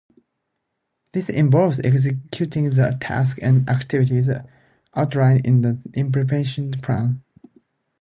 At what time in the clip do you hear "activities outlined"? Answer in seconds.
3.69-5.45